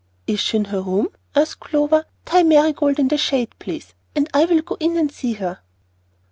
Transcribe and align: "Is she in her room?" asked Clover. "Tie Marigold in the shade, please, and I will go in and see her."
"Is 0.25 0.39
she 0.39 0.57
in 0.57 0.65
her 0.65 0.81
room?" 0.81 1.09
asked 1.35 1.59
Clover. 1.59 2.05
"Tie 2.25 2.41
Marigold 2.41 2.97
in 2.97 3.09
the 3.09 3.19
shade, 3.19 3.53
please, 3.59 3.93
and 4.15 4.27
I 4.33 4.45
will 4.45 4.63
go 4.63 4.75
in 4.79 4.97
and 4.97 5.11
see 5.11 5.33
her." 5.33 5.59